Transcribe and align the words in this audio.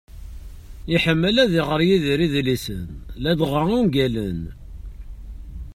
Iḥemmel 0.95 1.35
ad 1.43 1.51
iɣer 1.61 1.79
Yidir 1.87 2.19
idlisen, 2.25 2.85
ladɣa 3.21 3.63
ungalen. 3.77 4.41